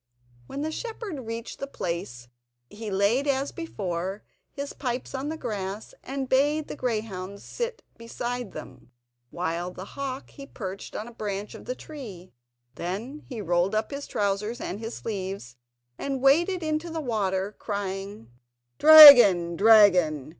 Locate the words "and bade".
6.03-6.67